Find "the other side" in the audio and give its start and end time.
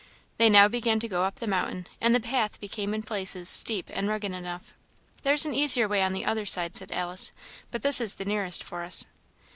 6.13-6.75